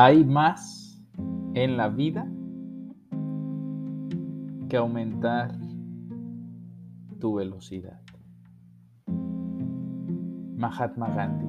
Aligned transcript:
Hay 0.00 0.24
más 0.24 0.96
en 1.54 1.76
la 1.76 1.88
vida 1.88 2.24
que 4.68 4.76
aumentar 4.76 5.58
tu 7.18 7.34
velocidad. 7.34 8.00
Mahatma 10.56 11.08
Gandhi. 11.08 11.48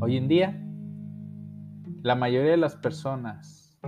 Hoy 0.00 0.16
en 0.16 0.26
día, 0.26 0.58
la 2.00 2.14
mayoría 2.14 2.52
de 2.52 2.56
las 2.56 2.76
personas 2.76 3.78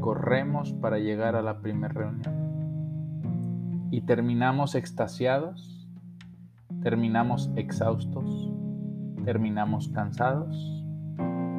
corremos 0.00 0.72
para 0.72 0.98
llegar 0.98 1.36
a 1.36 1.42
la 1.42 1.60
primera 1.60 1.92
reunión 1.92 3.88
y 3.90 4.00
terminamos 4.00 4.74
extasiados, 4.76 5.90
terminamos 6.82 7.50
exhaustos, 7.54 8.50
terminamos 9.26 9.88
cansados 9.90 10.73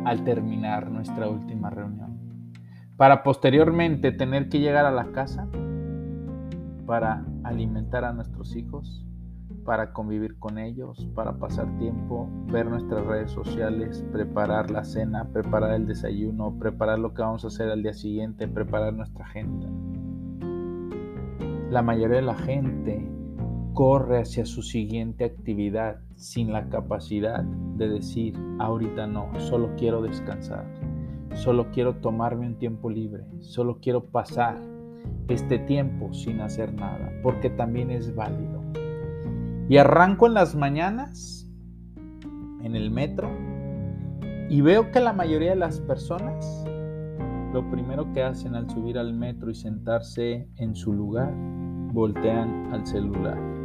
al 0.06 0.24
terminar 0.24 0.90
nuestra 0.90 1.28
última 1.28 1.70
reunión, 1.70 2.54
para 2.96 3.24
posteriormente 3.24 4.12
tener 4.12 4.50
que 4.50 4.60
llegar 4.60 4.86
a 4.86 4.92
la 4.92 5.12
casa 5.12 5.48
para 6.86 7.26
alimentar 7.44 8.06
a 8.06 8.14
nuestros 8.14 8.56
hijos, 8.56 9.06
para 9.66 9.92
convivir 9.94 10.38
con 10.38 10.60
ellos, 10.60 11.08
para 11.16 11.34
pasar 11.40 11.66
tiempo, 11.80 12.30
ver 12.52 12.68
nuestras 12.68 13.06
redes 13.06 13.32
sociales, 13.32 14.06
preparar 14.12 14.70
la 14.70 14.84
cena, 14.84 15.26
preparar 15.34 15.74
el 15.74 15.88
desayuno, 15.88 16.58
preparar 16.60 17.00
lo 17.00 17.14
que 17.14 17.24
vamos 17.24 17.44
a 17.44 17.48
hacer 17.48 17.70
al 17.72 17.82
día 17.82 17.94
siguiente, 17.94 18.48
preparar 18.48 18.94
nuestra 18.94 19.26
agenda. 19.26 19.68
La 21.72 21.82
mayoría 21.82 22.18
de 22.18 22.22
la 22.22 22.36
gente 22.36 23.15
corre 23.76 24.22
hacia 24.22 24.46
su 24.46 24.62
siguiente 24.62 25.26
actividad 25.26 25.98
sin 26.16 26.54
la 26.54 26.70
capacidad 26.70 27.44
de 27.44 27.90
decir, 27.90 28.34
ahorita 28.58 29.06
no, 29.06 29.30
solo 29.38 29.76
quiero 29.78 30.02
descansar, 30.02 30.66
solo 31.34 31.70
quiero 31.72 31.96
tomarme 31.98 32.48
un 32.48 32.56
tiempo 32.58 32.90
libre, 32.90 33.26
solo 33.42 33.80
quiero 33.82 34.06
pasar 34.06 34.58
este 35.28 35.60
tiempo 35.60 36.14
sin 36.14 36.40
hacer 36.40 36.74
nada, 36.74 37.12
porque 37.22 37.50
también 37.50 37.92
es 37.92 38.16
válido. 38.16 38.64
Y 39.68 39.76
arranco 39.76 40.26
en 40.28 40.36
las 40.36 40.56
mañanas 40.56 41.52
en 42.64 42.78
el 42.78 42.90
metro 42.92 43.30
y 44.50 44.62
veo 44.62 44.90
que 44.92 45.02
la 45.02 45.12
mayoría 45.12 45.50
de 45.50 45.58
las 45.58 45.82
personas 45.82 46.64
lo 47.52 47.70
primero 47.70 48.12
que 48.14 48.24
hacen 48.24 48.56
al 48.56 48.70
subir 48.70 48.98
al 48.98 49.14
metro 49.14 49.50
y 49.50 49.56
sentarse 49.56 50.48
en 50.56 50.76
su 50.76 50.94
lugar, 50.94 51.34
voltean 51.94 52.74
al 52.74 52.86
celular 52.86 53.65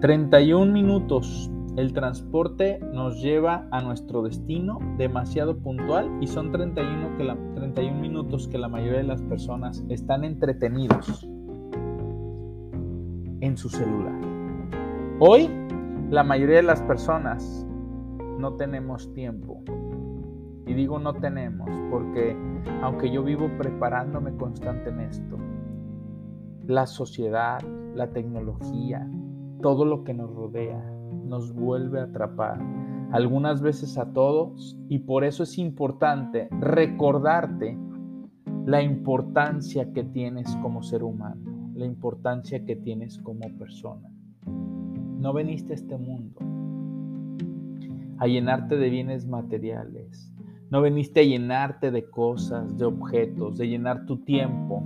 31 0.00 0.72
minutos. 0.72 1.50
El 1.76 1.92
transporte 1.92 2.80
nos 2.92 3.20
lleva 3.20 3.66
a 3.70 3.82
nuestro 3.82 4.22
destino 4.22 4.78
demasiado 4.96 5.58
puntual 5.58 6.10
y 6.20 6.26
son 6.26 6.50
31, 6.52 7.16
que 7.18 7.24
la, 7.24 7.36
31 7.54 8.00
minutos 8.00 8.48
que 8.48 8.56
la 8.58 8.68
mayoría 8.68 8.98
de 8.98 9.04
las 9.04 9.22
personas 9.22 9.84
están 9.88 10.24
entretenidos 10.24 11.28
en 13.40 13.56
su 13.56 13.68
celular. 13.68 14.18
Hoy 15.18 15.50
la 16.10 16.22
mayoría 16.22 16.56
de 16.56 16.62
las 16.62 16.82
personas 16.82 17.66
no 18.38 18.54
tenemos 18.54 19.12
tiempo. 19.12 19.62
Y 20.66 20.74
digo 20.74 20.98
no 20.98 21.14
tenemos 21.14 21.70
porque 21.90 22.36
aunque 22.82 23.10
yo 23.10 23.22
vivo 23.22 23.48
preparándome 23.58 24.34
constante 24.36 24.90
en 24.90 25.00
esto, 25.00 25.36
la 26.66 26.86
sociedad, 26.86 27.60
la 27.94 28.10
tecnología, 28.10 29.08
todo 29.62 29.84
lo 29.84 30.04
que 30.04 30.14
nos 30.14 30.34
rodea 30.34 30.82
nos 31.24 31.52
vuelve 31.52 32.00
a 32.00 32.04
atrapar, 32.04 32.60
algunas 33.12 33.60
veces 33.60 33.98
a 33.98 34.12
todos, 34.12 34.78
y 34.88 35.00
por 35.00 35.24
eso 35.24 35.42
es 35.42 35.58
importante 35.58 36.48
recordarte 36.60 37.76
la 38.64 38.82
importancia 38.82 39.92
que 39.92 40.04
tienes 40.04 40.54
como 40.56 40.82
ser 40.82 41.02
humano, 41.02 41.70
la 41.74 41.84
importancia 41.84 42.64
que 42.64 42.76
tienes 42.76 43.18
como 43.18 43.48
persona. 43.58 44.10
No 44.46 45.32
veniste 45.32 45.72
a 45.72 45.76
este 45.76 45.96
mundo 45.96 46.40
a 48.18 48.26
llenarte 48.26 48.76
de 48.76 48.90
bienes 48.90 49.26
materiales, 49.26 50.32
no 50.70 50.80
veniste 50.80 51.20
a 51.20 51.24
llenarte 51.24 51.90
de 51.90 52.08
cosas, 52.08 52.76
de 52.76 52.86
objetos, 52.86 53.58
de 53.58 53.68
llenar 53.68 54.06
tu 54.06 54.18
tiempo 54.18 54.82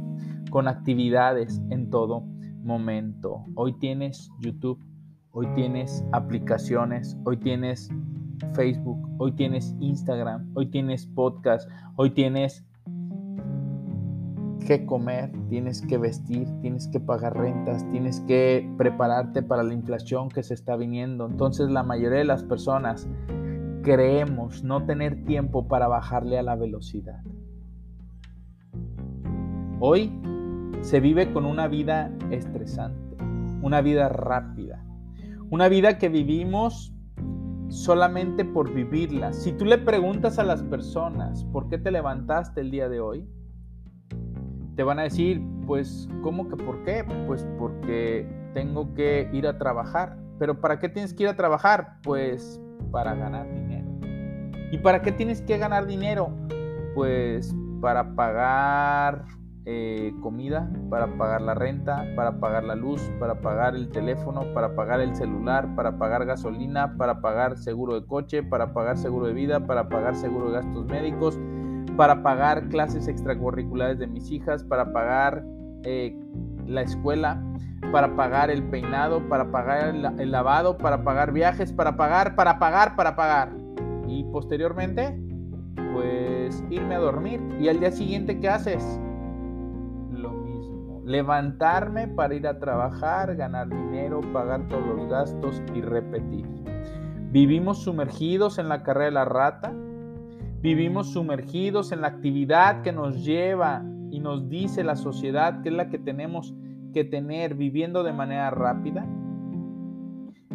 con 0.51 0.69
actividades 0.69 1.63
en 1.71 1.91
todo 1.91 2.25
momento. 2.63 3.45
Hoy 3.55 3.73
tienes 3.79 4.31
YouTube, 4.41 4.79
hoy 5.33 5.47
tienes 5.55 6.05
aplicaciones, 6.13 7.17
hoy 7.25 7.37
tienes 7.39 7.91
Facebook, 8.55 9.09
hoy 9.19 9.33
tienes 9.33 9.75
Instagram, 9.81 10.51
hoy 10.55 10.67
tienes 10.67 11.07
podcast, 11.07 11.69
hoy 11.97 12.11
tienes 12.11 12.65
que 14.67 14.87
comer, 14.87 15.33
tienes 15.49 15.83
que 15.83 15.99
vestir, 15.99 16.47
tienes 16.61 16.87
que 16.89 17.01
pagar 17.01 17.37
rentas, 17.37 17.89
tienes 17.91 18.21
que 18.21 18.71
prepararte 18.77 19.43
para 19.43 19.63
la 19.63 19.75
inflación 19.75 20.29
que 20.29 20.43
se 20.43 20.55
está 20.55 20.77
viniendo. 20.77 21.27
Entonces 21.27 21.71
la 21.71 21.83
mayoría 21.83 22.19
de 22.19 22.25
las 22.25 22.45
personas 22.45 23.09
creemos 23.83 24.63
no 24.63 24.85
tener 24.85 25.25
tiempo 25.25 25.67
para 25.67 25.89
bajarle 25.89 26.39
a 26.39 26.43
la 26.43 26.57
velocidad. 26.57 27.23
Hoy 29.81 30.13
se 30.83 31.01
vive 31.01 31.33
con 31.33 31.45
una 31.45 31.69
vida 31.69 32.11
estresante, 32.31 33.17
una 33.63 33.81
vida 33.81 34.09
rápida, 34.09 34.85
una 35.51 35.69
vida 35.69 35.99
que 35.99 36.09
vivimos 36.09 36.95
solamente 37.69 38.45
por 38.45 38.73
vivirla. 38.73 39.33
Si 39.33 39.53
tú 39.53 39.65
le 39.65 39.79
preguntas 39.79 40.39
a 40.39 40.45
las 40.45 40.63
personas 40.63 41.45
por 41.45 41.69
qué 41.69 41.79
te 41.79 41.91
levantaste 41.91 42.61
el 42.61 42.71
día 42.71 42.89
de 42.89 43.01
hoy, 43.01 43.29
te 44.77 44.83
van 44.83 44.99
a 44.99 45.03
decir, 45.03 45.43
pues, 45.67 46.09
¿cómo 46.23 46.49
que 46.49 46.57
por 46.57 46.83
qué? 46.85 47.05
Pues 47.27 47.47
porque 47.59 48.27
tengo 48.55 48.95
que 48.95 49.29
ir 49.33 49.47
a 49.47 49.59
trabajar. 49.59 50.19
¿Pero 50.39 50.61
para 50.61 50.79
qué 50.79 50.89
tienes 50.89 51.13
que 51.13 51.25
ir 51.25 51.29
a 51.29 51.37
trabajar? 51.37 51.99
Pues 52.03 52.61
para 52.91 53.15
ganar 53.15 53.53
dinero. 53.53 53.89
¿Y 54.73 54.79
para 54.79 55.03
qué 55.03 55.13
tienes 55.13 55.43
que 55.43 55.59
ganar 55.59 55.87
dinero? 55.87 56.35
Pues 56.95 57.55
para 57.81 58.15
pagar 58.15 59.27
eh, 59.67 60.15
comida, 60.23 60.71
para 60.89 61.07
pagar 61.19 61.43
la 61.43 61.55
renta, 61.55 62.07
para 62.17 62.41
pagar 62.41 62.65
la 62.65 62.75
luz, 62.75 63.03
para 63.21 63.41
pagar 63.41 63.75
el 63.75 63.91
teléfono, 63.91 64.43
para 64.55 64.75
pagar 64.75 65.01
el 65.01 65.15
celular, 65.15 65.75
para 65.77 65.99
pagar 65.99 66.25
gasolina, 66.25 66.97
para 66.97 67.21
pagar 67.21 67.59
seguro 67.59 68.01
de 68.01 68.07
coche, 68.07 68.43
para 68.43 68.73
pagar 68.73 68.97
seguro 68.97 69.27
de 69.27 69.35
vida, 69.35 69.67
para 69.67 69.89
pagar 69.89 70.17
seguro 70.17 70.47
de 70.47 70.53
gastos 70.55 70.87
médicos, 70.87 71.39
para 71.97 72.23
pagar 72.23 72.69
clases 72.71 73.07
extracurriculares 73.07 73.99
de 73.99 74.07
mis 74.07 74.31
hijas, 74.31 74.65
para 74.65 74.93
pagar 74.95 75.45
eh, 75.85 76.17
la 76.67 76.81
escuela, 76.81 77.43
para 77.93 78.17
pagar 78.17 78.51
el 78.51 78.63
peinado, 78.63 79.29
para 79.29 79.51
pagar 79.51 79.95
el 79.95 80.31
lavado, 80.31 80.79
para 80.79 81.05
pagar 81.05 81.33
viajes, 81.33 81.71
para 81.73 81.97
pagar, 81.97 82.35
para 82.35 82.59
pagar, 82.59 82.97
para 82.97 83.15
pagar. 83.15 83.53
Y 84.09 84.25
posteriormente, 84.25 85.21
pues 85.93 86.65
irme 86.71 86.95
a 86.95 86.99
dormir. 86.99 87.41
Y 87.61 87.69
al 87.69 87.81
día 87.81 87.91
siguiente, 87.91 88.39
¿qué 88.41 88.49
haces? 88.49 89.01
Levantarme 91.11 92.07
para 92.07 92.35
ir 92.35 92.47
a 92.47 92.59
trabajar, 92.59 93.35
ganar 93.35 93.69
dinero, 93.69 94.21
pagar 94.33 94.69
todos 94.69 94.87
los 94.87 95.09
gastos 95.09 95.61
y 95.75 95.81
repetir. 95.81 96.47
Vivimos 97.33 97.83
sumergidos 97.83 98.59
en 98.59 98.69
la 98.69 98.83
carrera 98.85 99.07
de 99.07 99.13
la 99.13 99.25
rata, 99.25 99.73
vivimos 100.63 101.13
sumergidos 101.13 101.91
en 101.91 102.03
la 102.03 102.09
actividad 102.09 102.83
que 102.83 102.93
nos 102.93 103.25
lleva 103.25 103.83
y 104.11 104.21
nos 104.21 104.49
dice 104.49 104.85
la 104.85 104.95
sociedad 104.95 105.63
que 105.63 105.71
es 105.71 105.75
la 105.75 105.89
que 105.89 105.99
tenemos 105.99 106.55
que 106.93 107.05
tener 107.05 107.55
viviendo 107.55 108.05
de 108.05 108.13
manera 108.13 108.51
rápida, 108.51 109.05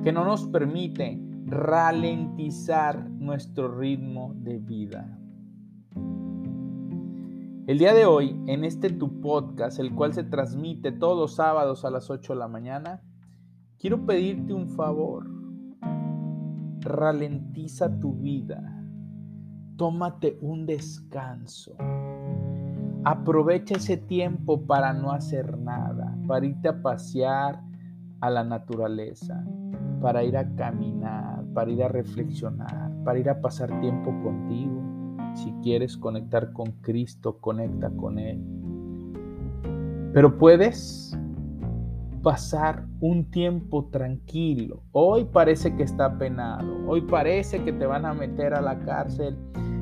que 0.04 0.14
no 0.14 0.24
nos 0.24 0.48
permite 0.48 1.20
ralentizar 1.46 3.10
nuestro 3.10 3.78
ritmo 3.78 4.34
de 4.38 4.58
vida. 4.60 5.20
El 7.68 7.80
día 7.80 7.96
de 7.96 8.06
hoy, 8.06 8.40
en 8.46 8.64
este 8.64 8.92
tu 8.92 9.22
podcast, 9.22 9.80
el 9.80 9.92
cual 9.96 10.14
se 10.14 10.24
transmite 10.24 10.92
todos 10.92 11.38
sábados 11.38 11.84
a 11.84 11.90
las 11.90 12.12
8 12.12 12.34
de 12.34 12.40
la 12.40 12.48
mañana, 12.48 13.02
quiero 13.80 14.06
pedirte 14.06 14.54
un 14.54 14.70
favor. 14.70 15.26
Ralentiza 16.82 18.00
tu 18.00 18.14
vida. 18.14 18.72
tómate 19.78 20.38
un 20.42 20.68
descanso. 20.68 21.76
Aprovecha 23.04 23.78
ese 23.78 23.98
tiempo 23.98 24.68
para 24.68 24.94
no 24.94 25.12
hacer 25.12 25.58
nada, 25.58 26.16
para 26.28 26.46
irte 26.46 26.68
a 26.68 26.84
pasear 26.84 27.64
a 28.22 28.30
la 28.30 28.44
naturaleza, 28.44 29.44
para 30.02 30.24
ir 30.24 30.38
a 30.38 30.56
caminar, 30.56 31.44
para 31.56 31.72
ir 31.72 31.84
a 31.84 31.88
reflexionar, 31.88 32.92
para 33.04 33.18
ir 33.18 33.28
a 33.28 33.42
pasar 33.42 33.82
tiempo 33.82 34.12
contigo. 34.22 35.05
Si 35.36 35.52
quieres 35.62 35.98
conectar 35.98 36.54
con 36.54 36.72
Cristo, 36.82 37.38
conecta 37.40 37.92
con 37.92 38.18
Él. 38.20 38.42
Pero 40.14 40.38
puedes 40.38 41.18
pasar 42.24 42.88
un 43.02 43.30
tiempo 43.30 43.86
tranquilo. 43.92 44.82
Hoy 44.94 45.26
parece 45.26 45.76
que 45.76 45.84
está 45.84 46.18
penado, 46.18 46.74
hoy 46.88 47.02
parece 47.02 47.64
que 47.64 47.72
te 47.72 47.86
van 47.86 48.06
a 48.06 48.14
meter 48.14 48.54
a 48.56 48.62
la 48.62 48.80
cárcel 48.80 49.38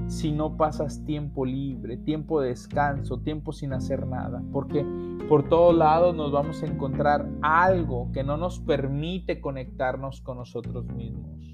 si 0.08 0.32
no 0.32 0.58
pasas 0.58 1.06
tiempo 1.06 1.46
libre, 1.46 1.98
tiempo 1.98 2.42
de 2.42 2.50
descanso, 2.50 3.20
tiempo 3.20 3.54
sin 3.54 3.74
hacer 3.74 4.06
nada, 4.06 4.44
porque 4.52 4.86
por 5.30 5.48
todos 5.48 5.76
lados 5.76 6.16
nos 6.16 6.32
vamos 6.32 6.62
a 6.64 6.66
encontrar 6.66 7.30
algo 7.42 8.12
que 8.12 8.24
no 8.24 8.38
nos 8.38 8.60
permite 8.60 9.40
conectarnos 9.40 10.20
con 10.20 10.38
nosotros 10.38 10.86
mismos. 10.88 11.53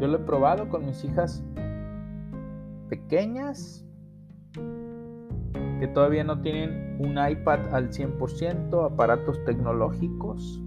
Yo 0.00 0.08
lo 0.08 0.16
he 0.16 0.20
probado 0.20 0.68
con 0.70 0.86
mis 0.86 1.04
hijas 1.04 1.44
pequeñas 2.88 3.86
que 5.78 5.88
todavía 5.88 6.24
no 6.24 6.40
tienen 6.40 6.96
un 7.00 7.18
iPad 7.18 7.74
al 7.74 7.90
100%, 7.90 8.92
aparatos 8.92 9.44
tecnológicos. 9.44 10.62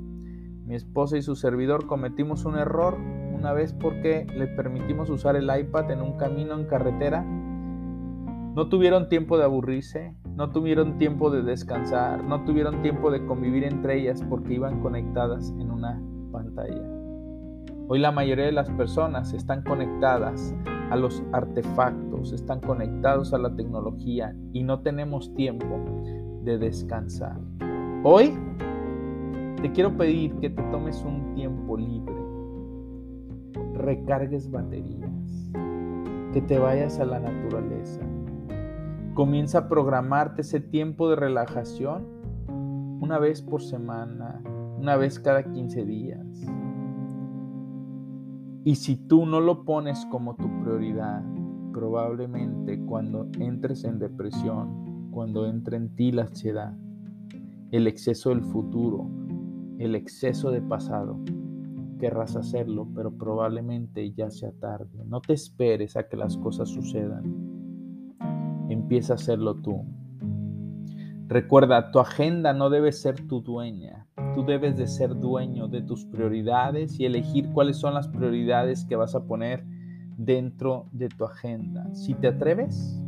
Mi 0.65 0.75
esposa 0.75 1.18
y 1.18 1.21
su 1.21 1.35
servidor 1.35 1.88
cometimos 1.88 2.45
un 2.45 2.57
error 2.57 2.97
una 3.33 3.53
vez 3.53 3.74
porque 3.74 4.25
le 4.35 4.47
permitimos 4.47 5.09
usar 5.09 5.35
el 5.35 5.45
iPad 5.45 5.91
en 5.91 6.01
un 6.01 6.18
camino 6.18 6.53
en 6.53 6.65
carretera. 6.65 7.24
No 7.24 8.69
tuvieron 8.69 9.09
tiempo 9.09 9.38
de 9.38 9.45
aburrirse, 9.45 10.15
no 10.35 10.51
tuvieron 10.51 10.97
tiempo 11.00 11.31
de 11.31 11.41
descansar, 11.41 12.24
no 12.24 12.45
tuvieron 12.45 12.83
tiempo 12.83 13.09
de 13.09 13.25
convivir 13.25 13.63
entre 13.63 14.00
ellas 14.00 14.24
porque 14.30 14.53
iban 14.53 14.80
conectadas 14.81 15.50
en 15.59 15.71
una 15.71 16.00
pantalla. 16.31 17.03
Hoy 17.88 18.00
la 18.00 18.12
mayoría 18.12 18.45
de 18.45 18.51
las 18.51 18.69
personas 18.71 19.33
están 19.33 19.63
conectadas 19.63 20.56
a 20.89 20.95
los 20.95 21.24
artefactos, 21.31 22.31
están 22.31 22.59
conectados 22.62 23.33
a 23.33 23.38
la 23.38 23.56
tecnología 23.56 24.35
y 24.53 24.63
no 24.63 24.81
tenemos 24.81 25.33
tiempo 25.33 25.80
de 26.44 26.57
descansar. 26.57 27.39
Hoy 28.03 28.33
te 29.62 29.71
quiero 29.71 29.95
pedir 29.97 30.33
que 30.35 30.50
te 30.50 30.62
tomes 30.63 31.03
un 31.03 31.33
tiempo 31.35 31.77
libre 31.77 32.24
recargues 33.74 34.50
baterías, 34.50 35.51
que 36.31 36.41
te 36.41 36.57
vayas 36.57 37.00
a 37.00 37.06
la 37.06 37.19
naturaleza. 37.19 38.01
Comienza 39.13 39.59
a 39.59 39.69
programarte 39.69 40.41
ese 40.41 40.59
tiempo 40.59 41.09
de 41.09 41.15
relajación 41.15 42.07
una 43.01 43.19
vez 43.19 43.41
por 43.41 43.62
semana, 43.62 44.41
una 44.77 44.95
vez 44.95 45.19
cada 45.19 45.44
15 45.44 45.85
días. 45.85 46.25
Y 48.65 48.75
si 48.75 48.95
tú 48.95 49.25
no 49.25 49.42
lo 49.42 49.65
pones 49.65 50.06
como 50.06 50.36
tu 50.36 50.48
prioridad, 50.62 51.21
probablemente 51.74 52.80
cuando 52.86 53.27
entres 53.39 53.83
en 53.83 54.00
depresión, 54.00 55.10
cuando 55.12 55.45
entre 55.45 55.75
en 55.75 55.94
ti 55.95 56.13
la 56.13 56.24
ansiedad, 56.24 56.74
el 57.71 57.88
exceso 57.88 58.30
del 58.30 58.42
futuro, 58.42 59.10
el 59.80 59.95
exceso 59.95 60.50
de 60.50 60.62
pasado, 60.62 61.19
querrás 62.00 62.38
hacerlo, 62.38 62.88
pero 62.95 63.12
probablemente 63.18 64.13
ya 64.13 64.30
sea 64.30 64.51
tarde. 64.54 65.04
No 65.06 65.19
te 65.19 65.33
esperes 65.33 65.98
a 65.98 66.07
que 66.07 66.16
las 66.16 66.38
cosas 66.38 66.69
sucedan. 66.69 67.24
Empieza 68.69 69.13
a 69.13 69.16
hacerlo 69.16 69.56
tú. 69.56 69.83
Recuerda, 71.27 71.92
tu 71.92 72.00
agenda 72.00 72.54
no 72.54 72.69
debe 72.69 72.92
ser 72.92 73.27
tu 73.27 73.42
dueña. 73.42 74.03
Tú 74.35 74.44
debes 74.44 74.77
de 74.77 74.88
ser 74.88 75.15
dueño 75.19 75.68
de 75.68 75.81
tus 75.81 76.06
prioridades 76.06 77.00
y 77.00 77.06
elegir 77.06 77.50
cuáles 77.53 77.77
son 77.77 77.94
las 77.94 78.07
prioridades 78.07 78.85
que 78.85 78.95
vas 78.95 79.15
a 79.15 79.25
poner 79.25 79.63
dentro 80.18 80.88
de 80.91 81.09
tu 81.09 81.25
agenda. 81.25 81.94
Si 81.94 82.13
te 82.15 82.27
atreves, 82.27 83.00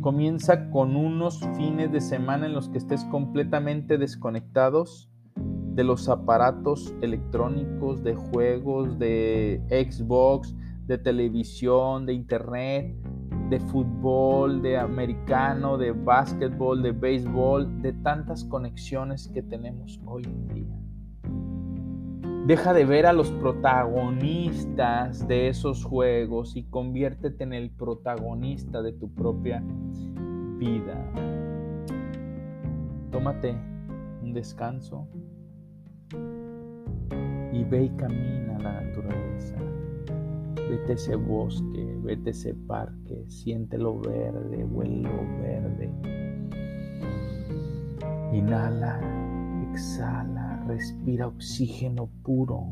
comienza 0.00 0.70
con 0.70 0.94
unos 0.94 1.40
fines 1.56 1.90
de 1.90 2.00
semana 2.00 2.46
en 2.46 2.52
los 2.52 2.68
que 2.68 2.78
estés 2.78 3.04
completamente 3.06 3.98
desconectados 3.98 5.10
de 5.34 5.84
los 5.84 6.08
aparatos 6.08 6.94
electrónicos, 7.02 8.02
de 8.02 8.14
juegos, 8.14 8.98
de 8.98 9.60
Xbox, 9.68 10.54
de 10.86 10.98
televisión, 10.98 12.06
de 12.06 12.14
internet, 12.14 12.96
de 13.50 13.60
fútbol, 13.60 14.62
de 14.62 14.78
americano, 14.78 15.78
de 15.78 15.92
básquetbol, 15.92 16.82
de 16.82 16.92
béisbol, 16.92 17.82
de 17.82 17.92
tantas 17.92 18.44
conexiones 18.44 19.28
que 19.28 19.42
tenemos 19.42 20.00
hoy 20.06 20.24
en 20.24 20.48
día. 20.48 20.76
Deja 22.46 22.72
de 22.72 22.84
ver 22.84 23.06
a 23.06 23.12
los 23.12 23.30
protagonistas 23.32 25.26
de 25.26 25.48
esos 25.48 25.84
juegos 25.84 26.56
y 26.56 26.64
conviértete 26.64 27.44
en 27.44 27.52
el 27.52 27.70
protagonista 27.70 28.82
de 28.82 28.92
tu 28.92 29.12
propia 29.12 29.62
vida. 30.58 31.12
Tómate 33.10 33.56
un 34.22 34.32
descanso, 34.32 35.08
y 37.56 37.64
ve 37.64 37.84
y 37.84 37.88
camina 37.90 38.56
a 38.56 38.62
la 38.62 38.80
naturaleza. 38.82 39.56
Vete 40.68 40.92
a 40.92 40.94
ese 40.94 41.16
bosque, 41.16 41.98
vete 42.02 42.30
a 42.30 42.32
ese 42.32 42.54
parque, 42.54 43.24
siéntelo 43.28 44.00
verde, 44.00 44.64
huelo 44.64 45.10
verde. 45.40 45.90
Inhala, 48.32 49.00
exhala, 49.72 50.64
respira 50.66 51.28
oxígeno 51.28 52.08
puro. 52.22 52.66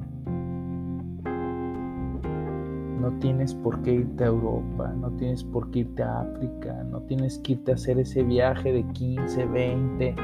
No 3.01 3.19
tienes 3.21 3.55
por 3.55 3.83
qué 3.83 3.95
irte 3.95 4.25
a 4.25 4.29
Europa, 4.29 4.93
no 4.93 5.11
tienes 5.13 5.45
por 5.45 5.71
qué 5.71 5.81
irte 5.81 6.03
a 6.03 6.21
África, 6.21 6.85
no 6.85 7.03
tienes 7.03 7.39
que 7.39 7.53
irte 7.53 7.73
a 7.73 7.75
hacer 7.75 7.99
ese 7.99 8.23
viaje 8.23 8.73
de 8.73 8.85
15, 8.93 9.45
20, 9.47 10.17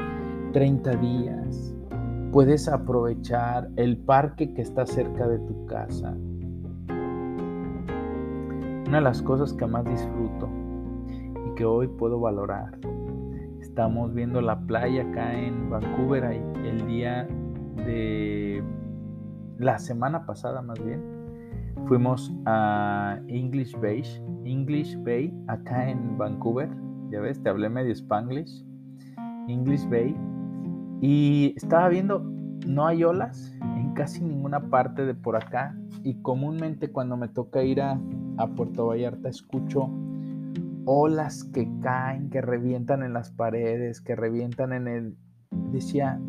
30 0.51 0.95
días 0.97 1.75
puedes 2.31 2.69
aprovechar 2.69 3.69
el 3.75 3.97
parque 3.97 4.53
que 4.53 4.61
está 4.61 4.85
cerca 4.85 5.27
de 5.27 5.39
tu 5.39 5.65
casa. 5.65 6.15
Una 8.91 8.97
de 8.97 9.05
las 9.05 9.21
cosas 9.21 9.53
que 9.53 9.65
más 9.65 9.85
disfruto 9.85 10.49
y 11.47 11.55
que 11.55 11.63
hoy 11.63 11.87
puedo 11.87 12.19
valorar. 12.19 12.77
Estamos 13.61 14.13
viendo 14.13 14.41
la 14.41 14.59
playa 14.59 15.03
acá 15.03 15.33
en 15.33 15.69
Vancouver 15.69 16.25
el 16.25 16.85
día 16.87 17.25
de 17.85 18.61
la 19.59 19.79
semana 19.79 20.25
pasada 20.25 20.61
más 20.61 20.77
bien. 20.83 21.01
Fuimos 21.87 22.33
a 22.45 23.17
English 23.29 23.79
Bay, 23.79 24.03
English 24.43 25.01
Bay 25.05 25.33
acá 25.47 25.89
en 25.89 26.17
Vancouver. 26.17 26.67
Ya 27.11 27.21
ves, 27.21 27.41
te 27.41 27.47
hablé 27.47 27.69
medio 27.69 27.93
spanglish. 27.93 28.65
English 29.47 29.87
Bay 29.89 30.13
y 30.99 31.53
estaba 31.55 31.87
viendo, 31.87 32.19
no 32.67 32.87
hay 32.87 33.05
olas 33.05 33.57
en 33.61 33.93
casi 33.93 34.21
ninguna 34.21 34.59
parte 34.69 35.05
de 35.05 35.15
por 35.15 35.37
acá. 35.37 35.77
Y 36.03 36.15
comúnmente 36.15 36.91
cuando 36.91 37.15
me 37.15 37.29
toca 37.29 37.63
ir 37.63 37.81
a, 37.81 37.97
Puerto 38.47 38.87
Vallarta 38.87 39.29
escucho 39.29 39.89
olas 40.85 41.43
que 41.43 41.69
caen, 41.81 42.29
que 42.29 42.41
revientan 42.41 43.03
en 43.03 43.13
las 43.13 43.31
paredes, 43.31 44.01
que 44.01 44.15
revientan 44.15 44.73
en 44.73 44.87
el... 44.87 45.17
Decía, 45.71 46.19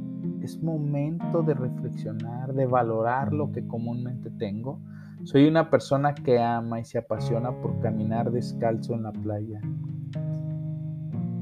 es 0.43 0.63
momento 0.63 1.43
de 1.43 1.55
reflexionar, 1.55 2.53
de 2.55 2.67
valorar 2.67 3.33
lo 3.33 3.53
que 3.53 3.67
comúnmente 3.67 4.31
tengo. 4.31 4.81
Soy 5.25 5.47
una 5.47 5.71
persona 5.71 6.15
que 6.15 6.41
ama 6.41 6.81
y 6.81 6.85
se 6.85 6.99
apasiona 6.99 7.53
por 7.53 7.79
caminar 7.81 8.33
descalzo 8.33 8.95
en 8.95 9.05
la 9.05 9.13
playa, 9.13 9.61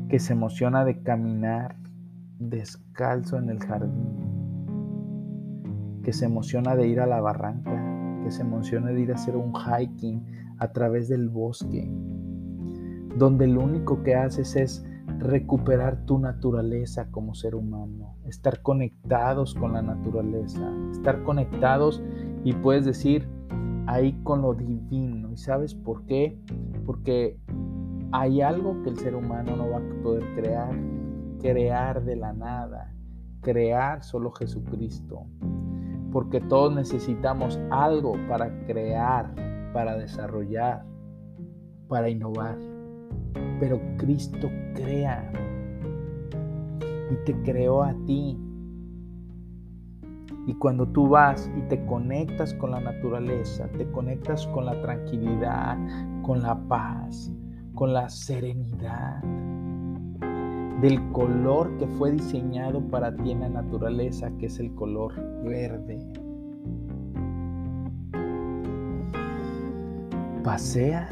que 0.09 0.19
se 0.19 0.35
emociona 0.35 0.85
de 0.85 1.03
caminar 1.03 1.77
descalzo 2.39 3.39
en 3.39 3.49
el 3.49 3.59
jardín, 3.61 4.19
que 6.03 6.13
se 6.13 6.27
emociona 6.27 6.77
de 6.77 6.89
ir 6.89 7.01
a 7.01 7.07
la 7.07 7.23
barranca, 7.23 8.21
que 8.23 8.31
se 8.31 8.43
emociona 8.43 8.91
de 8.91 9.01
ir 9.01 9.13
a 9.13 9.15
hacer 9.15 9.35
un 9.37 9.55
hiking 9.55 10.27
a 10.61 10.73
través 10.73 11.09
del 11.09 11.29
bosque, 11.29 11.91
donde 13.17 13.49
lo 13.49 13.63
único 13.63 14.03
que 14.03 14.15
haces 14.15 14.55
es 14.57 14.85
recuperar 15.19 16.07
tu 16.07 16.19
naturaleza 16.19 17.11
como 17.11 17.35
ser 17.35 17.55
humano, 17.55 18.17
estar 18.25 18.63
conectados 18.63 19.55
con 19.55 19.73
la 19.73 19.83
naturaleza, 19.83 20.73
estar 20.93 21.23
conectados 21.25 22.03
y 22.45 22.53
puedes 22.53 22.85
decir 22.85 23.29
ahí 23.87 24.13
con 24.23 24.43
lo 24.43 24.55
divino. 24.55 25.33
¿Y 25.33 25.37
sabes 25.37 25.75
por 25.75 26.07
qué? 26.07 26.39
Porque 26.87 27.39
hay 28.13 28.41
algo 28.41 28.81
que 28.83 28.91
el 28.91 28.97
ser 28.97 29.17
humano 29.17 29.57
no 29.57 29.71
va 29.71 29.79
a 29.79 30.03
poder 30.03 30.25
crear 30.35 30.75
crear 31.41 32.05
de 32.05 32.17
la 32.17 32.33
nada, 32.33 32.93
crear 33.41 34.05
solo 34.05 34.31
Jesucristo. 34.31 35.27
Porque 36.13 36.41
todos 36.41 36.75
necesitamos 36.75 37.59
algo 37.71 38.15
para 38.29 38.65
crear 38.67 39.33
para 39.73 39.97
desarrollar, 39.97 40.85
para 41.89 42.09
innovar. 42.09 42.57
Pero 43.59 43.81
Cristo 43.99 44.49
crea 44.75 45.31
y 47.11 47.25
te 47.25 47.35
creó 47.43 47.83
a 47.83 47.95
ti. 48.07 48.39
Y 50.47 50.55
cuando 50.55 50.89
tú 50.89 51.09
vas 51.09 51.51
y 51.57 51.63
te 51.63 51.85
conectas 51.87 52.55
con 52.55 52.71
la 52.71 52.81
naturaleza, 52.81 53.69
te 53.77 53.91
conectas 53.91 54.47
con 54.49 54.65
la 54.65 54.81
tranquilidad, 54.81 55.77
con 56.23 56.43
la 56.43 56.59
paz, 56.67 57.33
con 57.75 57.93
la 57.93 58.09
serenidad, 58.09 59.23
del 60.81 61.13
color 61.13 61.77
que 61.77 61.87
fue 61.87 62.13
diseñado 62.13 62.81
para 62.81 63.15
ti 63.15 63.33
en 63.33 63.41
la 63.41 63.49
naturaleza, 63.51 64.31
que 64.39 64.47
es 64.47 64.59
el 64.59 64.75
color 64.75 65.15
verde. 65.45 65.99
Pasea 70.45 71.07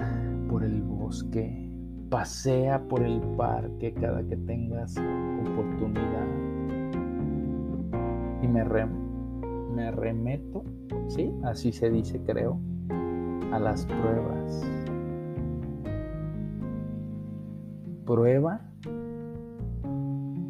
por 0.49 0.65
el 0.65 0.83
bosque, 0.83 1.71
pasea 2.09 2.81
por 2.89 3.03
el 3.03 3.21
parque 3.37 3.93
cada 3.93 4.23
que 4.25 4.37
tengas 4.37 4.97
oportunidad. 4.97 6.27
Y 8.41 8.49
me, 8.49 8.65
me 9.75 9.91
remeto, 9.91 10.65
¿sí? 11.09 11.31
Así 11.45 11.73
se 11.73 11.91
dice, 11.91 12.21
creo, 12.23 12.59
a 13.53 13.59
las 13.59 13.85
pruebas. 13.85 14.65
Prueba 18.07 18.69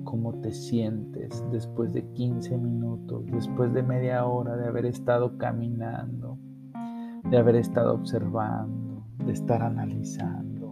cómo 0.04 0.34
te 0.40 0.52
sientes 0.52 1.44
después 1.52 1.92
de 1.92 2.02
15 2.12 2.58
minutos, 2.58 3.24
después 3.26 3.72
de 3.72 3.82
media 3.82 4.24
hora 4.26 4.56
de 4.56 4.66
haber 4.66 4.86
estado 4.86 5.38
caminando, 5.38 6.27
de 7.30 7.36
haber 7.36 7.56
estado 7.56 7.94
observando, 7.94 9.04
de 9.24 9.32
estar 9.32 9.62
analizando, 9.62 10.70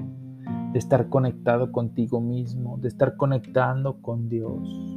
de 0.72 0.78
estar 0.78 1.08
conectado 1.08 1.70
contigo 1.70 2.20
mismo, 2.20 2.78
de 2.78 2.88
estar 2.88 3.16
conectando 3.16 4.00
con 4.00 4.28
Dios. 4.28 4.96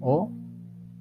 O 0.00 0.30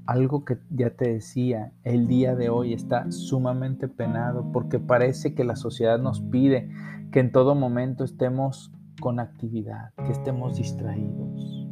algo 0.06 0.46
que 0.46 0.58
ya 0.70 0.92
te 0.92 1.14
decía, 1.14 1.74
el 1.84 2.08
día 2.08 2.36
de 2.36 2.50
hoy 2.50 2.74
está 2.74 3.12
sumamente 3.12 3.88
penado 3.88 4.50
porque 4.52 4.80
parece 4.80 5.34
que 5.34 5.44
la 5.44 5.56
sociedad 5.56 6.00
nos 6.00 6.22
pide 6.22 6.70
que 7.12 7.20
en 7.20 7.32
todo 7.32 7.54
momento 7.54 8.04
estemos 8.04 8.72
con 9.02 9.20
actividad, 9.20 9.94
que 10.06 10.12
estemos 10.12 10.56
distraídos. 10.58 11.63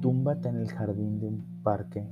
Túmbate 0.00 0.48
en 0.48 0.56
el 0.56 0.68
jardín 0.68 1.20
de 1.20 1.26
un 1.26 1.62
parque. 1.62 2.06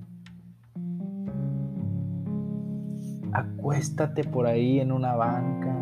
Acuéstate 3.33 4.25
por 4.25 4.47
ahí 4.47 4.81
en 4.81 4.93
una 4.93 5.15
banca. 5.15 5.75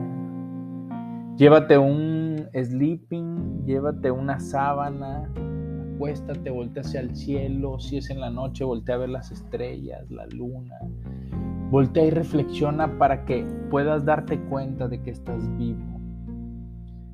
Llévate 1.37 1.79
un 1.79 2.47
sleeping, 2.55 3.65
llévate 3.65 4.11
una 4.11 4.39
sábana, 4.39 5.29
acuéstate, 5.95 6.51
voltea 6.51 6.83
hacia 6.83 7.01
el 7.01 7.15
cielo, 7.17 7.79
si 7.79 7.99
es 7.99 8.09
en 8.11 8.21
la 8.21 8.31
noche, 8.31 8.65
voltea 8.65 8.95
a 8.95 8.99
ver 8.99 9.09
las 9.09 9.31
estrellas, 9.33 10.11
la 10.11 10.27
luna. 10.27 10.77
Voltea 11.71 12.07
y 12.07 12.11
reflexiona 12.11 12.99
para 12.99 13.25
que 13.25 13.45
puedas 13.71 14.05
darte 14.05 14.41
cuenta 14.43 14.89
de 14.89 15.03
que 15.03 15.11
estás 15.11 15.43
vivo 15.59 15.96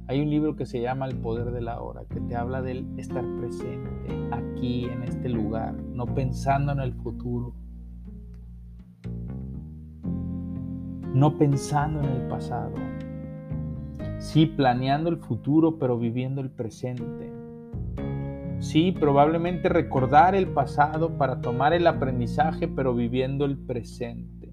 hay 0.08 0.20
un 0.20 0.30
libro 0.30 0.56
que 0.56 0.66
se 0.66 0.80
llama 0.80 1.06
El 1.06 1.16
poder 1.16 1.52
de 1.52 1.60
la 1.60 1.80
hora, 1.80 2.02
que 2.08 2.20
te 2.20 2.34
habla 2.34 2.60
del 2.60 2.86
estar 2.98 3.24
presente 3.38 4.28
aquí, 4.30 4.84
en 4.86 5.02
este 5.02 5.28
lugar, 5.28 5.74
no 5.74 6.06
pensando 6.06 6.72
en 6.72 6.80
el 6.80 6.92
futuro, 6.94 7.54
no 11.14 11.38
pensando 11.38 12.00
en 12.00 12.06
el 12.06 12.28
pasado. 12.28 12.74
Sí, 14.18 14.46
planeando 14.46 15.10
el 15.10 15.18
futuro, 15.18 15.78
pero 15.78 15.98
viviendo 15.98 16.40
el 16.40 16.50
presente. 16.50 17.32
Sí, 18.60 18.92
probablemente 18.92 19.68
recordar 19.68 20.34
el 20.34 20.48
pasado 20.48 21.18
para 21.18 21.40
tomar 21.40 21.72
el 21.72 21.86
aprendizaje, 21.86 22.68
pero 22.68 22.94
viviendo 22.94 23.44
el 23.44 23.58
presente. 23.58 24.52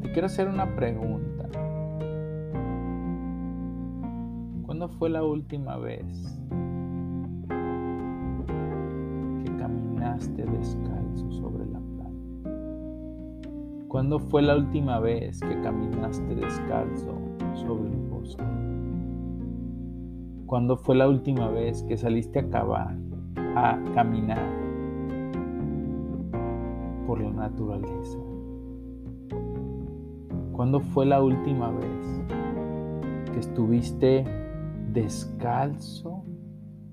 Te 0.00 0.10
quiero 0.12 0.26
hacer 0.26 0.48
una 0.48 0.74
pregunta. 0.74 1.27
¿Cuándo 4.78 4.96
fue 4.96 5.10
la 5.10 5.24
última 5.24 5.76
vez 5.76 6.06
que 9.42 9.56
caminaste 9.58 10.44
descalzo 10.44 11.32
sobre 11.32 11.66
la 11.66 11.80
playa? 11.80 12.12
¿Cuándo 13.88 14.20
fue 14.20 14.42
la 14.42 14.54
última 14.56 15.00
vez 15.00 15.40
que 15.40 15.60
caminaste 15.62 16.32
descalzo 16.36 17.12
sobre 17.54 17.90
el 17.90 18.08
bosque? 18.08 18.44
¿Cuándo 20.46 20.76
fue 20.76 20.94
la 20.94 21.08
última 21.08 21.48
vez 21.48 21.82
que 21.82 21.96
saliste 21.96 22.38
a 22.38 22.48
cavar, 22.48 22.96
a 23.56 23.80
caminar 23.96 24.46
por 27.04 27.20
la 27.20 27.32
naturaleza? 27.32 28.18
¿Cuándo 30.52 30.78
fue 30.78 31.04
la 31.04 31.20
última 31.20 31.68
vez 31.72 32.22
que 33.32 33.40
estuviste 33.40 34.47
descalzo 35.02 36.24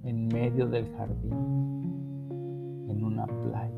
en 0.04 0.28
medio 0.28 0.68
del 0.68 0.88
jardín, 0.96 2.86
en 2.88 3.04
una 3.04 3.26
playa. 3.26 3.72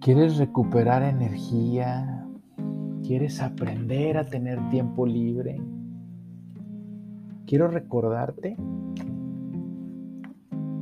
¿Quieres 0.00 0.36
recuperar 0.38 1.04
energía? 1.04 2.26
¿Quieres 3.04 3.40
aprender 3.40 4.18
a 4.18 4.26
tener 4.26 4.68
tiempo 4.68 5.06
libre? 5.06 5.60
Quiero 7.46 7.68
recordarte 7.68 8.56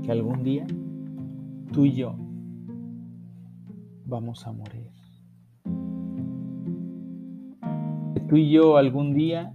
que 0.02 0.12
algún 0.12 0.42
día 0.42 0.66
tú 1.73 1.85
y 1.85 1.92
yo 1.92 2.14
vamos 4.06 4.47
a 4.47 4.52
morir. 4.52 5.03
Tú 8.28 8.37
y 8.37 8.50
yo 8.50 8.76
algún 8.76 9.14
día 9.14 9.52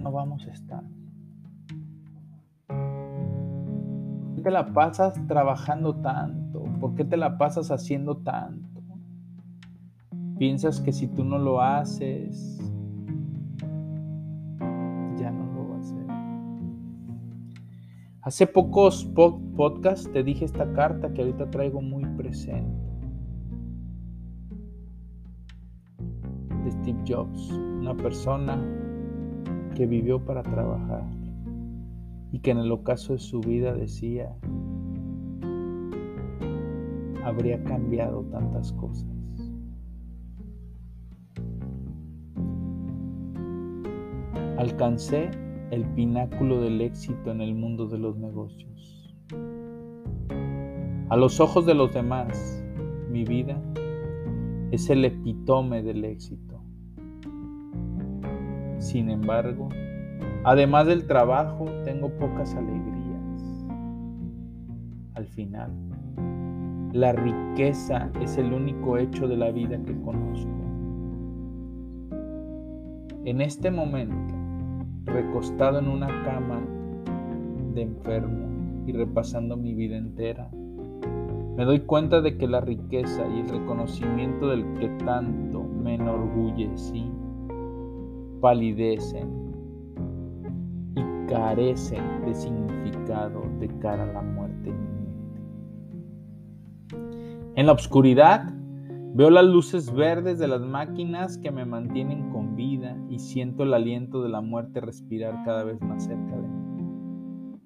no 0.00 0.12
vamos 0.12 0.46
a 0.46 0.52
estar. 0.52 0.84
¿Por 2.68 4.34
qué 4.36 4.42
te 4.42 4.50
la 4.50 4.72
pasas 4.72 5.26
trabajando 5.26 5.96
tanto? 5.96 6.64
¿Por 6.80 6.94
qué 6.94 7.04
te 7.04 7.16
la 7.16 7.38
pasas 7.38 7.70
haciendo 7.70 8.18
tanto? 8.18 8.82
Piensas 10.38 10.80
que 10.80 10.92
si 10.92 11.06
tú 11.06 11.24
no 11.24 11.38
lo 11.38 11.62
haces, 11.62 12.58
ya 15.16 15.30
no 15.30 15.52
lo 15.54 15.68
vas 15.68 15.92
a 15.92 15.96
hacer. 15.96 16.06
Hace 18.20 18.46
pocos 18.46 19.04
podcasts 19.56 20.10
te 20.12 20.22
dije 20.22 20.44
esta 20.44 20.70
carta 20.72 21.12
que 21.12 21.22
ahorita 21.22 21.50
traigo 21.50 21.80
muy 21.80 22.04
presente. 22.16 22.83
Steve 26.80 27.02
Jobs, 27.06 27.50
una 27.50 27.94
persona 27.94 28.58
que 29.74 29.86
vivió 29.86 30.24
para 30.24 30.42
trabajar 30.42 31.04
y 32.32 32.40
que 32.40 32.50
en 32.50 32.58
el 32.58 32.72
ocaso 32.72 33.12
de 33.12 33.18
su 33.18 33.40
vida 33.40 33.72
decía, 33.72 34.34
habría 37.24 37.62
cambiado 37.64 38.22
tantas 38.24 38.72
cosas. 38.72 39.08
Alcancé 44.58 45.30
el 45.70 45.84
pináculo 45.94 46.60
del 46.60 46.80
éxito 46.80 47.30
en 47.30 47.40
el 47.40 47.54
mundo 47.54 47.86
de 47.86 47.98
los 47.98 48.16
negocios. 48.16 49.14
A 51.08 51.16
los 51.16 51.40
ojos 51.40 51.66
de 51.66 51.74
los 51.74 51.92
demás, 51.92 52.64
mi 53.10 53.24
vida 53.24 53.60
es 54.70 54.90
el 54.90 55.04
epitome 55.04 55.82
del 55.82 56.04
éxito. 56.04 56.53
Sin 58.94 59.10
embargo, 59.10 59.70
además 60.44 60.86
del 60.86 61.08
trabajo, 61.08 61.64
tengo 61.84 62.10
pocas 62.10 62.54
alegrías. 62.54 63.66
Al 65.14 65.26
final, 65.26 65.72
la 66.92 67.10
riqueza 67.10 68.12
es 68.20 68.38
el 68.38 68.52
único 68.52 68.96
hecho 68.96 69.26
de 69.26 69.36
la 69.36 69.50
vida 69.50 69.82
que 69.84 70.00
conozco. 70.00 70.48
En 73.24 73.40
este 73.40 73.72
momento, 73.72 74.32
recostado 75.06 75.80
en 75.80 75.88
una 75.88 76.06
cama 76.22 76.62
de 77.74 77.82
enfermo 77.82 78.84
y 78.86 78.92
repasando 78.92 79.56
mi 79.56 79.74
vida 79.74 79.96
entera, 79.96 80.48
me 80.52 81.64
doy 81.64 81.80
cuenta 81.80 82.20
de 82.20 82.38
que 82.38 82.46
la 82.46 82.60
riqueza 82.60 83.26
y 83.26 83.40
el 83.40 83.48
reconocimiento 83.48 84.50
del 84.50 84.62
que 84.74 84.88
tanto 85.04 85.64
me 85.64 85.96
enorgullecí 85.96 87.10
palidecen 88.44 89.26
y 90.94 91.00
carecen 91.30 92.26
de 92.26 92.34
significado 92.34 93.40
de 93.58 93.68
cara 93.78 94.02
a 94.02 94.12
la 94.12 94.20
muerte. 94.20 94.70
En 97.54 97.64
la 97.64 97.72
oscuridad 97.72 98.52
veo 99.14 99.30
las 99.30 99.46
luces 99.46 99.90
verdes 99.90 100.38
de 100.38 100.48
las 100.48 100.60
máquinas 100.60 101.38
que 101.38 101.50
me 101.50 101.64
mantienen 101.64 102.28
con 102.32 102.54
vida 102.54 102.98
y 103.08 103.18
siento 103.18 103.62
el 103.62 103.72
aliento 103.72 104.22
de 104.22 104.28
la 104.28 104.42
muerte 104.42 104.82
respirar 104.82 105.42
cada 105.46 105.64
vez 105.64 105.80
más 105.80 106.04
cerca 106.04 106.36
de 106.36 106.46
mí. 106.46 107.56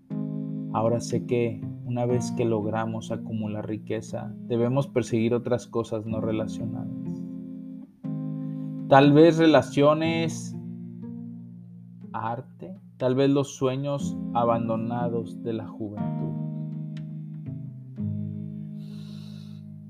Ahora 0.74 1.00
sé 1.00 1.26
que 1.26 1.60
una 1.86 2.06
vez 2.06 2.30
que 2.36 2.44
logramos 2.44 3.10
acumular 3.10 3.66
riqueza, 3.66 4.32
debemos 4.42 4.86
perseguir 4.86 5.34
otras 5.34 5.66
cosas 5.66 6.06
no 6.06 6.20
relacionadas. 6.20 7.20
Tal 8.88 9.12
vez 9.12 9.38
relaciones, 9.38 10.54
arte, 12.12 12.78
tal 12.96 13.14
vez 13.14 13.30
los 13.30 13.54
sueños 13.56 14.16
abandonados 14.34 15.42
de 15.42 15.52
la 15.52 15.66
juventud. 15.66 16.28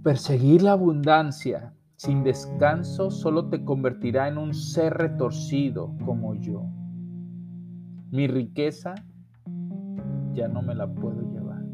Perseguir 0.02 0.62
la 0.62 0.72
abundancia 0.72 1.74
sin 1.96 2.22
descanso 2.22 3.10
solo 3.10 3.48
te 3.48 3.64
convertirá 3.64 4.28
en 4.28 4.38
un 4.38 4.54
ser 4.54 4.94
retorcido 4.94 5.94
como 6.04 6.34
yo. 6.36 6.62
Mi 8.10 8.26
riqueza 8.26 8.94
ya 10.32 10.48
no 10.48 10.62
me 10.62 10.74
la 10.74 10.86
puedo 10.86 11.20
llevar. 11.32 11.64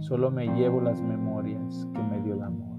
Solo 0.00 0.30
me 0.30 0.48
llevo 0.56 0.80
las 0.80 1.00
memorias 1.00 1.86
que 1.94 2.02
me 2.02 2.20
dio 2.22 2.34
el 2.34 2.42
amor. 2.42 2.69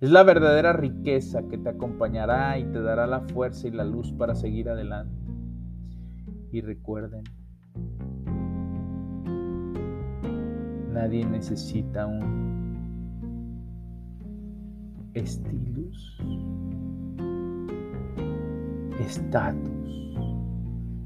Es 0.00 0.10
la 0.10 0.22
verdadera 0.22 0.72
riqueza 0.72 1.46
que 1.46 1.58
te 1.58 1.68
acompañará 1.68 2.58
y 2.58 2.64
te 2.64 2.80
dará 2.80 3.06
la 3.06 3.20
fuerza 3.20 3.68
y 3.68 3.70
la 3.70 3.84
luz 3.84 4.12
para 4.12 4.34
seguir 4.34 4.70
adelante. 4.70 5.14
Y 6.52 6.62
recuerden, 6.62 7.22
nadie 10.90 11.26
necesita 11.26 12.06
un 12.06 12.30
estilus, 15.12 16.18
estatus. 19.00 20.16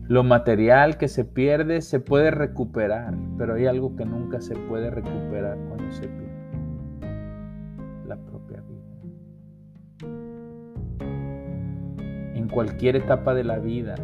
Lo 0.06 0.22
material 0.22 0.98
que 0.98 1.08
se 1.08 1.24
pierde 1.24 1.80
se 1.80 1.98
puede 1.98 2.30
recuperar, 2.30 3.16
pero 3.38 3.54
hay 3.54 3.66
algo 3.66 3.96
que 3.96 4.04
nunca 4.04 4.40
se 4.40 4.54
puede 4.54 4.90
recuperar 4.90 5.58
cuando 5.68 5.90
se 5.90 6.06
pierde. 6.06 6.33
La 8.06 8.16
propia 8.16 8.60
vida. 8.60 8.94
en 12.34 12.48
cualquier 12.48 12.96
etapa 12.96 13.32
de 13.32 13.44
la 13.44 13.58
vida 13.58 13.94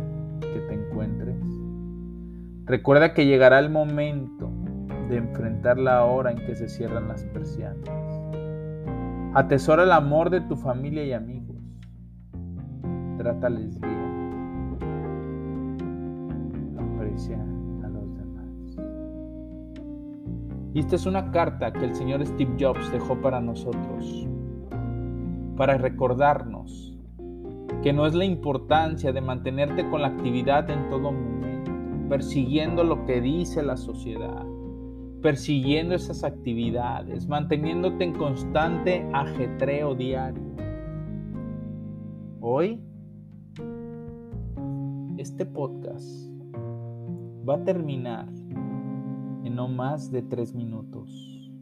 que 0.41 0.61
te 0.69 0.75
encuentres. 0.75 1.37
Recuerda 2.65 3.13
que 3.13 3.27
llegará 3.27 3.59
el 3.59 3.69
momento 3.69 4.51
de 5.11 5.19
enfrentar 5.19 5.79
la 5.79 6.05
hora 6.05 6.31
en 6.31 6.39
que 6.47 6.55
se 6.55 6.69
cierran 6.69 7.09
las 7.09 7.25
persianas. 7.25 7.91
Atesora 9.35 9.83
el 9.83 9.93
amor 9.93 10.31
de 10.31 10.41
tu 10.41 10.57
familia 10.57 11.05
y 11.05 11.13
amigos. 11.13 11.57
Trátales 13.19 13.79
bien. 13.81 14.79
Aprecia 16.79 17.50
Y 20.73 20.81
esta 20.81 20.97
es 20.97 21.07
una 21.07 21.33
carta 21.33 21.73
que 21.73 21.85
el 21.85 21.95
señor 21.95 22.25
Steve 22.25 22.55
Jobs 22.59 22.93
dejó 22.93 23.17
para 23.21 23.41
nosotros, 23.41 24.29
para 25.57 25.77
recordarnos 25.77 26.97
que 27.83 27.93
no 27.93 28.07
es 28.07 28.15
la 28.15 28.25
importancia 28.25 29.13
de 29.13 29.21
mantenerte 29.21 29.89
con 29.89 30.03
la 30.03 30.09
actividad 30.09 30.71
en 30.71 30.89
todo 30.89 31.11
momento, 31.11 31.73
persiguiendo 32.09 32.85
lo 32.85 33.05
que 33.05 33.21
dice 33.21 33.63
la 33.63 33.77
sociedad, 33.77 34.45
persiguiendo 35.23 35.95
esas 35.95 36.23
actividades, 36.23 37.27
manteniéndote 37.27 38.05
en 38.05 38.13
constante 38.13 39.09
ajetreo 39.13 39.95
diario. 39.95 40.43
Hoy, 42.41 42.81
este 45.17 45.47
podcast 45.47 46.31
va 47.49 47.57
a 47.57 47.65
terminar 47.65 48.29
no 49.61 49.69
más 49.69 50.11
de 50.11 50.23
tres 50.23 50.55
minutos. 50.55 51.53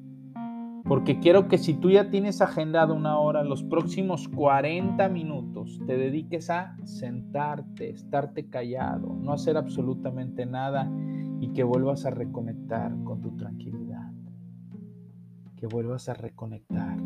Porque 0.84 1.18
quiero 1.18 1.48
que 1.48 1.58
si 1.58 1.74
tú 1.74 1.90
ya 1.90 2.10
tienes 2.10 2.40
agendado 2.40 2.94
una 2.94 3.18
hora, 3.18 3.42
los 3.42 3.64
próximos 3.64 4.28
40 4.28 5.08
minutos 5.08 5.80
te 5.84 5.96
dediques 5.96 6.48
a 6.48 6.76
sentarte, 6.84 7.90
estarte 7.90 8.48
callado, 8.48 9.16
no 9.20 9.32
hacer 9.32 9.56
absolutamente 9.56 10.46
nada 10.46 10.88
y 11.40 11.48
que 11.48 11.64
vuelvas 11.64 12.06
a 12.06 12.10
reconectar 12.10 12.94
con 13.02 13.20
tu 13.20 13.36
tranquilidad. 13.36 14.12
Que 15.56 15.66
vuelvas 15.66 16.08
a 16.08 16.14
reconectar 16.14 16.98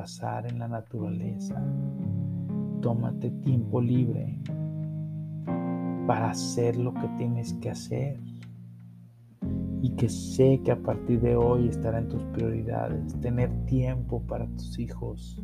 pasar 0.00 0.50
en 0.50 0.58
la 0.58 0.66
naturaleza. 0.66 1.62
Tómate 2.80 3.30
tiempo 3.42 3.82
libre 3.82 4.38
para 6.06 6.30
hacer 6.30 6.78
lo 6.78 6.94
que 6.94 7.06
tienes 7.18 7.52
que 7.60 7.68
hacer. 7.68 8.18
Y 9.82 9.90
que 9.96 10.08
sé 10.08 10.62
que 10.64 10.72
a 10.72 10.82
partir 10.82 11.20
de 11.20 11.36
hoy 11.36 11.68
estará 11.68 11.98
en 11.98 12.08
tus 12.08 12.22
prioridades. 12.32 13.14
Tener 13.20 13.50
tiempo 13.66 14.22
para 14.22 14.46
tus 14.46 14.78
hijos. 14.78 15.42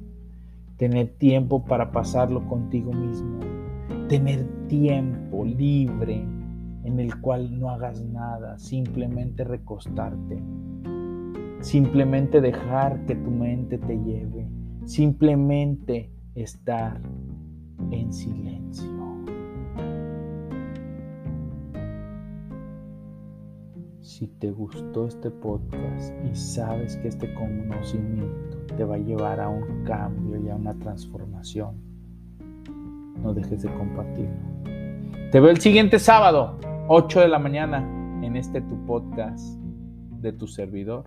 Tener 0.78 1.18
tiempo 1.18 1.62
para 1.62 1.92
pasarlo 1.92 2.46
contigo 2.48 2.94
mismo. 2.94 3.40
Tener 4.08 4.46
tiempo 4.68 5.44
libre 5.44 6.24
en 6.84 6.98
el 6.98 7.20
cual 7.20 7.60
no 7.60 7.68
hagas 7.68 8.02
nada. 8.02 8.58
Simplemente 8.58 9.44
recostarte 9.44 10.42
Simplemente 11.66 12.40
dejar 12.40 13.04
que 13.06 13.16
tu 13.16 13.28
mente 13.28 13.76
te 13.76 13.98
lleve. 13.98 14.46
Simplemente 14.84 16.12
estar 16.36 17.00
en 17.90 18.12
silencio. 18.12 18.88
Si 24.00 24.28
te 24.28 24.52
gustó 24.52 25.08
este 25.08 25.28
podcast 25.32 26.14
y 26.24 26.36
sabes 26.36 26.96
que 26.98 27.08
este 27.08 27.34
conocimiento 27.34 28.58
te 28.76 28.84
va 28.84 28.94
a 28.94 28.98
llevar 28.98 29.40
a 29.40 29.48
un 29.48 29.82
cambio 29.82 30.40
y 30.40 30.48
a 30.48 30.54
una 30.54 30.74
transformación, 30.74 31.74
no 33.20 33.34
dejes 33.34 33.62
de 33.62 33.74
compartirlo. 33.74 34.36
Te 35.32 35.40
veo 35.40 35.50
el 35.50 35.60
siguiente 35.60 35.98
sábado, 35.98 36.60
8 36.86 37.22
de 37.22 37.28
la 37.28 37.40
mañana, 37.40 37.78
en 38.24 38.36
este 38.36 38.60
tu 38.60 38.86
podcast 38.86 39.60
de 40.20 40.32
tu 40.32 40.46
servidor. 40.46 41.06